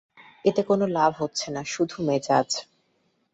[0.45, 2.49] এতে কোনো লাভ হচ্ছে না, শুধু মেজাজ।